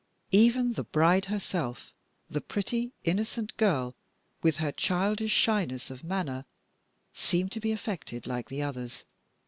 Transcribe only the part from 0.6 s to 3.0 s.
the bride herself the pretty,